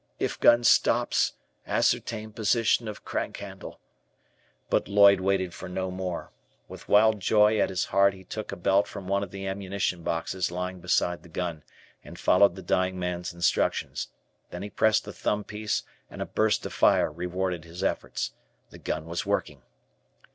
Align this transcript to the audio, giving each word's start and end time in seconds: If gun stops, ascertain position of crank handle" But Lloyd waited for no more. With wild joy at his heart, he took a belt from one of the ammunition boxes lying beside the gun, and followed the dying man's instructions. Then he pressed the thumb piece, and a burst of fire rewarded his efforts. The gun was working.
If 0.17 0.39
gun 0.39 0.63
stops, 0.63 1.33
ascertain 1.67 2.31
position 2.33 2.87
of 2.87 3.05
crank 3.05 3.37
handle" 3.37 3.79
But 4.71 4.87
Lloyd 4.87 5.19
waited 5.21 5.53
for 5.53 5.69
no 5.69 5.91
more. 5.91 6.31
With 6.67 6.89
wild 6.89 7.19
joy 7.19 7.59
at 7.59 7.69
his 7.69 7.85
heart, 7.85 8.15
he 8.15 8.23
took 8.23 8.51
a 8.51 8.55
belt 8.55 8.87
from 8.87 9.07
one 9.07 9.21
of 9.21 9.29
the 9.29 9.45
ammunition 9.45 10.01
boxes 10.01 10.49
lying 10.49 10.79
beside 10.79 11.21
the 11.21 11.29
gun, 11.29 11.61
and 12.03 12.17
followed 12.17 12.55
the 12.55 12.63
dying 12.63 12.97
man's 12.97 13.31
instructions. 13.31 14.07
Then 14.49 14.63
he 14.63 14.71
pressed 14.71 15.05
the 15.05 15.13
thumb 15.13 15.43
piece, 15.43 15.83
and 16.09 16.19
a 16.19 16.25
burst 16.25 16.65
of 16.65 16.73
fire 16.73 17.11
rewarded 17.11 17.63
his 17.63 17.83
efforts. 17.83 18.31
The 18.71 18.79
gun 18.79 19.05
was 19.05 19.27
working. 19.27 19.61